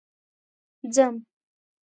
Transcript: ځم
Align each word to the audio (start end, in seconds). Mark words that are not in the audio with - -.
ځم 0.93 1.15